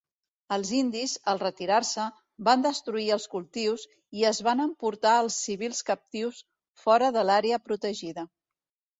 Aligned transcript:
Els 0.55 0.69
indis, 0.75 1.11
al 1.31 1.39
retirar-se, 1.41 2.05
van 2.47 2.63
destruir 2.65 3.03
els 3.15 3.27
cultius 3.33 3.83
i 4.21 4.25
es 4.29 4.39
van 4.47 4.63
emportar 4.63 5.11
als 5.17 5.37
civils 5.49 5.83
captius 5.91 6.41
fora 6.87 7.11
de 7.19 7.25
l'àrea 7.31 7.61
protegida. 7.67 8.25